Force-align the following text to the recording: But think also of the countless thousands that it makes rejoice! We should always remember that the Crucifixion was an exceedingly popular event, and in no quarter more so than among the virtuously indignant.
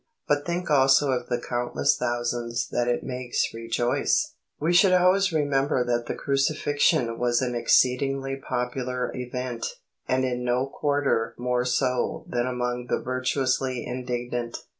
But 0.27 0.47
think 0.47 0.71
also 0.71 1.11
of 1.11 1.29
the 1.29 1.37
countless 1.39 1.95
thousands 1.95 2.67
that 2.69 2.87
it 2.87 3.03
makes 3.03 3.53
rejoice! 3.53 4.33
We 4.59 4.73
should 4.73 4.93
always 4.93 5.31
remember 5.31 5.85
that 5.85 6.07
the 6.07 6.15
Crucifixion 6.15 7.19
was 7.19 7.39
an 7.39 7.53
exceedingly 7.53 8.37
popular 8.37 9.11
event, 9.15 9.63
and 10.07 10.25
in 10.25 10.43
no 10.43 10.65
quarter 10.65 11.35
more 11.37 11.65
so 11.65 12.25
than 12.27 12.47
among 12.47 12.87
the 12.87 12.99
virtuously 12.99 13.85
indignant. 13.85 14.57